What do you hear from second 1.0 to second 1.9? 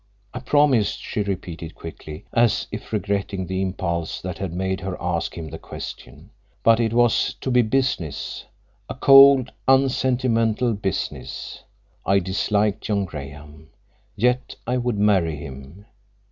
repeated